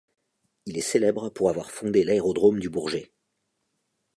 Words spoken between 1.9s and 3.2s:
l’aérodrome du Bourget.